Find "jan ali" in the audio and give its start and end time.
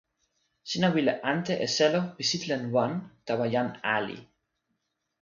3.53-4.17